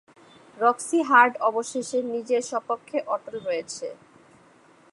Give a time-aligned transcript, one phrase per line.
[0.57, 3.87] Roxie Hart অবশেষে নিজের স্বপক্ষে অটল রয়েছে।